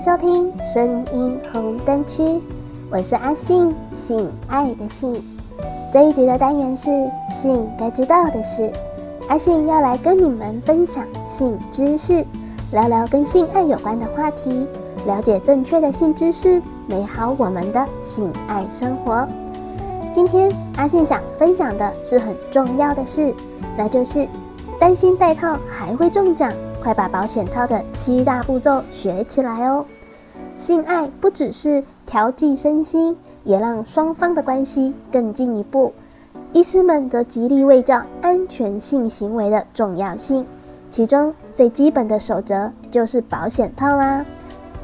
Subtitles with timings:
[0.00, 2.40] 收听声音红灯区，
[2.90, 5.22] 我是阿信，性爱的性。
[5.92, 6.88] 这一集的单元是
[7.30, 8.72] 性该知道的事，
[9.28, 12.24] 阿信要来跟你们分享性知识，
[12.72, 14.66] 聊聊跟性爱有关的话题，
[15.06, 19.28] 了解正确的性知识，美好我们的性爱生活。
[20.14, 23.34] 今天阿信想分享的是很重要的事，
[23.76, 24.26] 那就是
[24.78, 26.50] 担心戴套还会中奖。
[26.82, 29.84] 快把保险套的七大步骤学起来哦！
[30.58, 35.92] 性爱不只是调剂身心，也让双方的关系更进一步。
[36.52, 40.46] 医师们则极力为教安全性行为的重要性，
[40.90, 44.24] 其中最基本的守则就是保险套啦。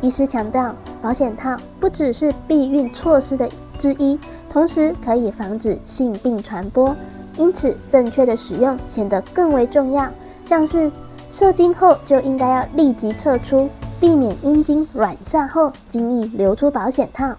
[0.00, 4.18] 医师强调，保险套不只是避孕措施的之一，
[4.50, 6.94] 同时可以防止性病传播，
[7.36, 10.08] 因此正确的使用显得更为重要。
[10.44, 10.92] 像是
[11.38, 13.68] 射精后就应该要立即撤出，
[14.00, 17.34] 避免阴茎软下后精液流出保险套，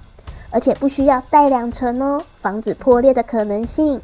[0.51, 3.99] 而且不需要戴两层哦，防止破裂的可能性。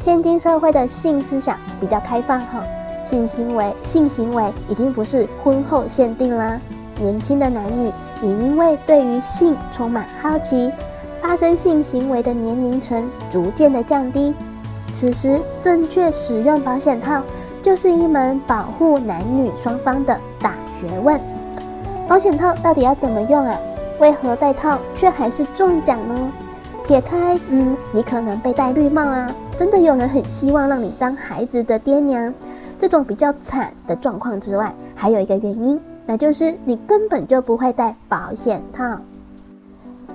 [0.00, 2.64] 天津社会的性思想比较开放哈，
[3.04, 6.60] 性行为性行为已经不是婚后限定啦，
[6.98, 10.72] 年轻的男女也因为对于性充满好奇，
[11.22, 14.34] 发生性行为的年龄层逐渐的降低，
[14.92, 17.22] 此时正确使用保险套。
[17.64, 21.18] 就是一门保护男女双方的大学问。
[22.06, 23.58] 保险套到底要怎么用啊？
[23.98, 26.30] 为何戴套却还是中奖呢？
[26.86, 32.34] 撇开，嗯，你可能被戴绿帽啊，真的有人很希望让你当孩子的爹娘，
[32.78, 38.98] 这种比较惨的状况之外，还有一个原因，那就是你根本就不会戴保险套。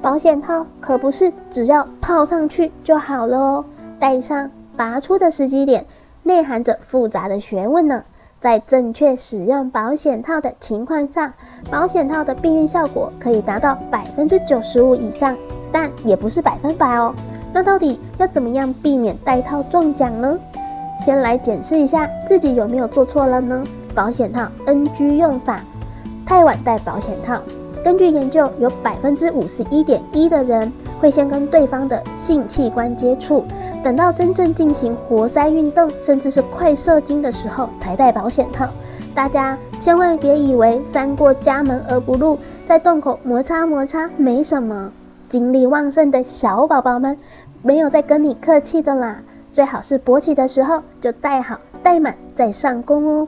[0.03, 3.65] 保险套可不是只要套上去就好了哦，
[3.99, 5.87] 戴上拔出的时机点。
[6.29, 8.03] 内含着复杂的学问呢。
[8.39, 11.33] 在正确使用保险套的情况下，
[11.71, 15.35] 保险套的避孕效果可以达到百分之九十五以上，
[15.73, 17.13] 但也不是百分百哦。
[17.51, 20.39] 那到底要怎么样避免戴套中奖呢？
[21.03, 23.63] 先来检视一下自己有没有做错了呢？
[23.95, 25.59] 保险套 NG 用法：
[26.25, 27.41] 太晚戴保险套。
[27.83, 33.43] 根据研究，有百分之五十一点一的人会先跟对方的性器官接触。
[33.83, 38.67] 等到真正进行活塞运动，甚至是快射精的时候才戴保险套。
[39.15, 44.91] 大家千万别以为三过家门而不入，在洞口摩擦摩擦没什么。
[45.27, 47.17] 精力旺盛的小宝宝们
[47.61, 49.21] 没有在跟你客气的啦，
[49.53, 53.27] 最好是勃起的时候就戴好戴满再上弓哦。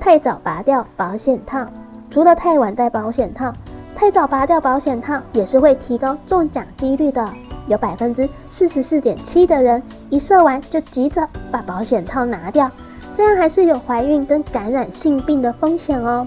[0.00, 1.66] 太早拔掉保险套，
[2.10, 3.52] 除了太晚戴保险套，
[3.94, 7.28] 太早拔掉保险套也是会提高中奖几率的。
[7.66, 12.70] 有百分之四十四点七的人一射完就急着把保险套拿掉，
[13.14, 16.26] 这样还是有怀孕跟感染性病的风险哦。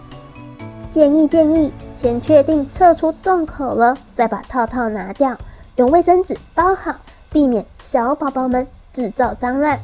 [0.91, 5.37] 建议建议，先确定撤出洞口了，再把套套拿掉，
[5.75, 6.95] 用卫生纸包好，
[7.31, 9.77] 避免小宝宝们制造脏乱。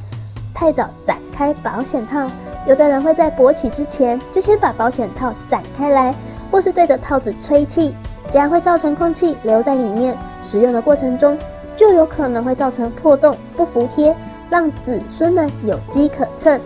[0.54, 2.26] 太早展开保险套，
[2.66, 6.14] 有的人会在勃起之前就先把保险套展开来，
[6.50, 7.94] 或是对着套子吹气。
[8.30, 11.38] 这样会造成空气留在里面，使用的过程中
[11.76, 14.14] 就有可能会造成破洞不服帖，
[14.50, 16.60] 让子孙们有机可乘。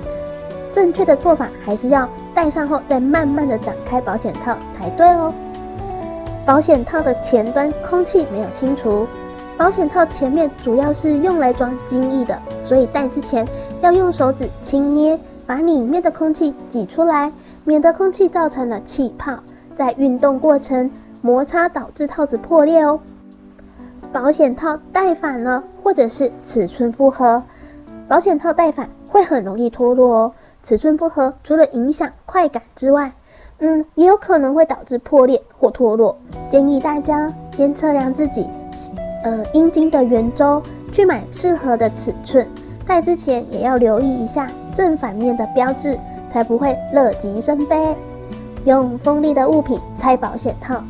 [0.72, 5.32] 正确的做法还是要戴上后再慢慢的展开保险套才对哦。
[6.44, 9.06] 保险套的前端空气没有清除，
[9.56, 13.46] 保险套前面主要是用来装精液的，所以戴之前
[13.80, 17.32] 要用手指轻捏，把里面的空气挤出来，
[17.64, 19.38] 免得空气造成了气泡，
[19.76, 20.90] 在运动过程。
[21.22, 23.00] 摩擦导致套子破裂哦。
[24.16, 27.42] 保险套戴反了，或者是尺寸不合，
[28.08, 30.32] 保险套戴反会很容易脱落哦。
[30.62, 33.12] 尺寸不合，除了影响快感之外，
[33.58, 36.16] 嗯，也有可能会导致破裂或脱落。
[36.48, 38.46] 建议大家先测量自己，
[39.22, 42.48] 呃，阴茎的圆周，去买适合的尺寸。
[42.86, 45.98] 戴之前也要留意一下正反面的标志，
[46.30, 47.94] 才不会乐极生悲。
[48.64, 50.82] 用锋利的物品拆保险套。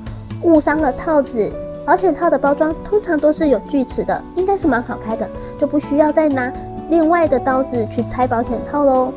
[0.42, 1.50] 误伤了套子，
[1.86, 6.52] 保险套的包装通常都是有锯齿的，应该是蛮好开的，就不需要再拿
[6.90, 9.12] 另外的刀子去拆保险套喽。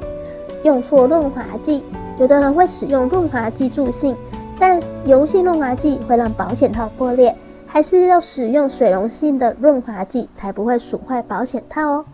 [0.64, 1.84] 用错润滑剂，
[2.20, 4.16] 有的人会使用润滑剂助兴，
[4.60, 7.36] 但油性润滑剂会让保险套破裂，
[7.66, 12.06] 还是要使用水溶性的润滑剂才不会损坏保险套哦。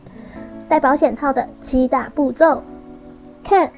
[0.70, 2.62] 戴保险套的七大步骤：
[3.44, 3.72] 看，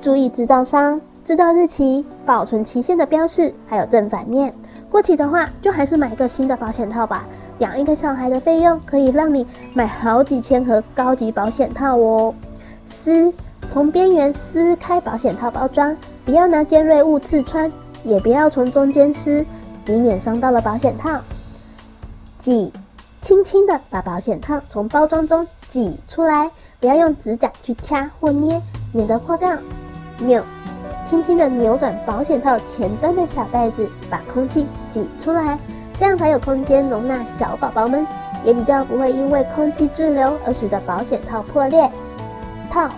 [0.00, 4.54] 注意制造商、制造日期、保存期限的标示，还有正反面。
[4.90, 7.24] 过期的话，就还是买一个新的保险套吧。
[7.60, 12.34] 养一个小孩的费用可以让你买好几千盒高级保险套哦。
[12.88, 13.32] 撕，
[13.68, 17.70] 从边缘撕开保险套包装，不要拿尖锐物刺穿，
[18.02, 19.46] 也不要从中间撕，
[19.86, 21.20] 以免伤到了保险套。
[22.36, 22.72] 挤，
[23.20, 26.50] 轻轻的把保险套从包装中挤出来，
[26.80, 28.60] 不要用指甲去掐或捏，
[28.92, 29.56] 免得破掉。
[30.18, 30.42] 扭，
[31.04, 35.58] 轻轻的扭转保险套前端的小袋子，把空气挤出来，
[35.98, 38.06] 这样才有空间容纳小宝宝们，
[38.44, 41.90] 也比较不会因为空气滞留而使得保险套破裂。
[42.70, 42.88] 套，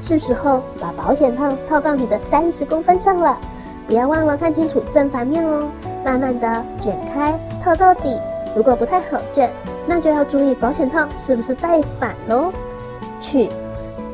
[0.00, 3.38] 是时候把保险套套到你的三十公分上了，
[3.86, 5.68] 不要忘了看清楚正反面哦。
[6.04, 8.18] 慢慢的卷开，套到底。
[8.56, 9.52] 如果不太好卷，
[9.86, 12.50] 那就要注意保险套是不是戴反喽。
[13.20, 13.50] 取，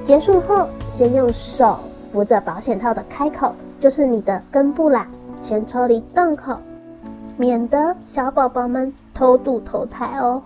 [0.02, 1.78] 结束后先用手
[2.12, 5.06] 扶着保险套的开口，就是你的根部啦，
[5.42, 6.58] 先抽离洞口，
[7.38, 10.42] 免得小宝宝们偷渡投胎哦。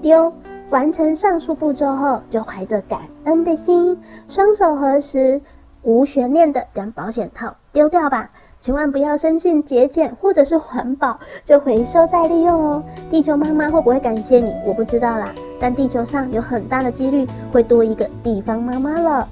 [0.00, 0.32] 丢，
[0.70, 5.42] 完成上述步骤后，就怀着感恩的心，双手合十，
[5.82, 8.30] 无悬念的将保险套丢掉吧。
[8.58, 12.84] 千万不要生性节俭或者是环保，就回收再利用哦。
[13.10, 14.54] 地球妈妈会不会感谢你？
[14.64, 15.34] 我不知道啦。
[15.60, 19.28] 但地球上有很大的几率会多一个地方妈妈了。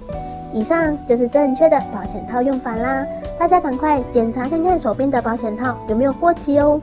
[0.52, 3.06] 以上就是正确的保险套用法啦，
[3.38, 6.81] 大家赶快检查看看手边的保险套有没有过期哦。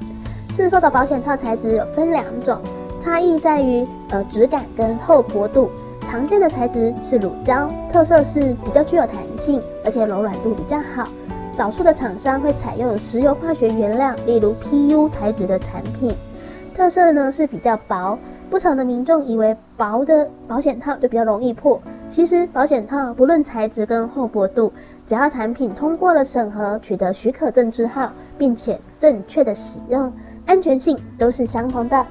[0.49, 2.59] 市售的保险套材质有分两种，
[3.03, 5.69] 差异在于呃质感跟厚薄度。
[6.01, 11.05] 常见的材质是乳胶，特色是比较具有弹性，而且柔软度比较好。
[11.51, 16.15] 少数的厂商会采用石油化学原料，例如 PU 材质的产品，
[16.73, 18.17] 特色呢是比较薄。
[18.49, 24.71] 不少的民众以为薄的保险套就比较容易破，其实保险套不论材质跟厚薄度，
[25.05, 30.11] 只要产品通过了审核，取得许可证之后，并且正确的使用，
[30.45, 32.05] 安全性都是相同的。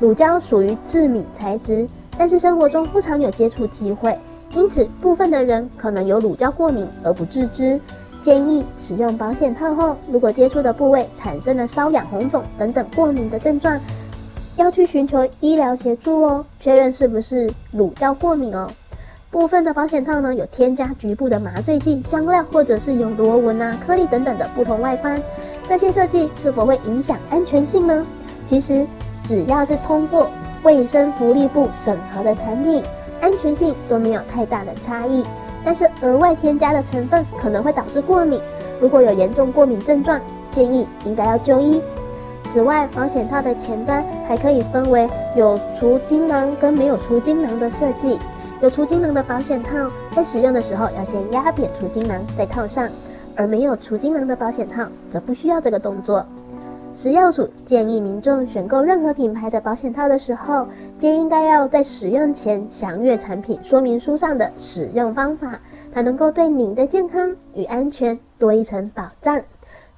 [0.00, 1.88] 乳胶属于致敏材质，
[2.18, 4.18] 但是生活中不常有接触机会，
[4.54, 7.80] 因此部分的人可能有乳胶过敏而不自知。
[8.20, 13.80] 建议使用保险套后，如果接触的部位产生了瘙痒、红肿等等过敏的症状，
[14.56, 18.68] 要去寻求医疗协助哦，确认是不是乳胶过敏哦。
[19.30, 25.22] 部分的保险套呢，有添加局部的麻醉剂、香料，或者是有螺纹啊、颗粒等等的不同外观，
[25.68, 28.06] 这些设计是否会影响安全性呢？
[28.46, 28.86] 其实
[29.24, 30.30] 只要是通过
[30.62, 32.82] 卫生福利部审核的产品，
[33.20, 35.22] 安全性都没有太大的差异。
[35.62, 38.40] 但是额外添加的成分可能会导致过敏，
[38.80, 40.18] 如果有严重过敏症状，
[40.50, 41.82] 建议应该要就医。
[42.46, 48.18] 此外，保险套的前端还可以分为有除精囊跟没有除精囊的设计。
[48.60, 52.88] 有除精囊的保险套在使用的时候要先压扁除精囊再套上，
[53.36, 56.26] 而没有除精囊的保险套则不需要这个动作。
[56.92, 60.66] 食药署建议民众选购任何品牌的保险套的时候，
[60.98, 65.60] 皆应该要在使用前详阅产品说明书上的使用方法，
[65.94, 69.40] 才能够对您的健康与安全多一层保障。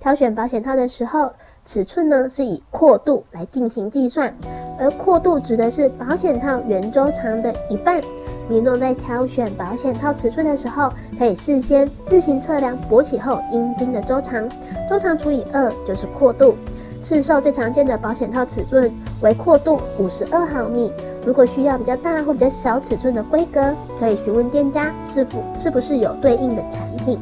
[0.01, 1.33] 挑选保险套的时候，
[1.65, 4.35] 尺寸呢是以阔度来进行计算，
[4.79, 8.03] 而阔度指的是保险套圆周长的一半。
[8.51, 14.49] 民众在挑选保险套尺寸的时候，可以事先自行测量勃起后阴茎的周长，
[14.89, 16.57] 周长除以二就是阔度。
[17.01, 18.93] 市售最常见的保险套尺寸
[19.23, 20.93] 为阔度五十二毫米。
[21.25, 27.21] 如果需要比较大或比较小尺寸的规格，可以询问店家是否是不是有对应的产品。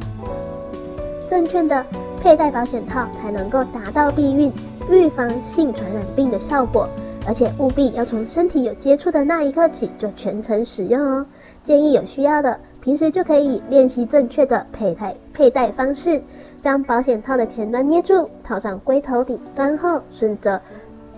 [1.27, 1.85] 正确的
[2.23, 4.51] 佩戴保险套才能够达到避孕、
[4.89, 6.89] 预防性传染病的效果，
[7.29, 11.27] 而且务必要从身体有接触的那一刻起就全程使用哦。
[11.61, 16.23] 建议有需要的平时就可以练习正确的佩戴佩戴方式。
[16.59, 20.59] 将保险套的前端捏住，套上龟头顶端后，顺着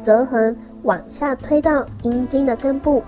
[0.01, 3.01] 折痕往下推到阴茎的根部，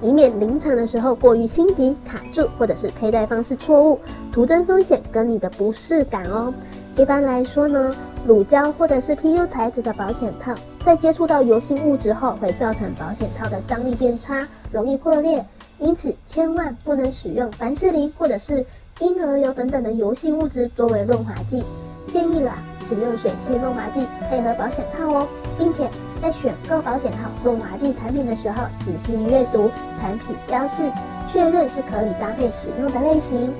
[0.00, 4.00] 以免临场的时候过于心急卡住，或者是佩戴方式错误，
[4.32, 6.54] 徒增风险跟你的不适感哦。
[6.96, 7.94] 一般来说呢，
[8.26, 10.54] 乳胶或者是 PU 材质的保险套，
[10.84, 15.44] 在接触到油性物质后，会造成保险套的张力变差，容易破裂，
[15.78, 18.66] 因此千万不能使用凡士林或者是。
[18.98, 21.62] 婴儿油等等的油性物质作为润滑剂，
[22.10, 25.28] 建议啦使用水性润滑剂配合保险套哦，
[25.58, 25.86] 并且
[26.22, 30.90] 在选购保险套润滑剂产品的时候，仔细阅读产品标示，
[31.28, 33.52] 确认是可以搭配使用的类型。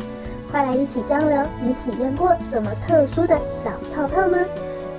[0.57, 4.39] 快来一起交流，你体验过什么特殊的小泡泡吗？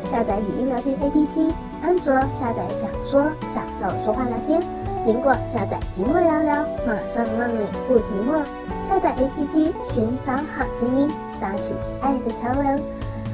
[0.06, 4.62] 下载语音聊天 APP，安卓下载小说，享受说话聊天；
[5.04, 8.40] 苹果下载寂寞聊聊，马上让你不寂寞。
[8.88, 11.10] 下载 APP，寻找好声音，
[11.42, 12.80] 搭起爱的桥梁。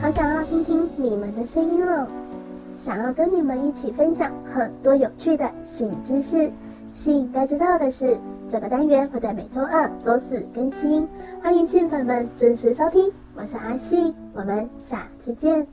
[0.02, 2.08] 好想要听听你们的声音哦，
[2.78, 6.50] 想要跟你们一起分享很多有趣的性知识。
[6.94, 11.10] 性该知道的是，这个单元会在每周二、周四更新，
[11.42, 13.12] 欢迎信粉们准时收听。
[13.36, 15.68] 我是阿信，我们下次见。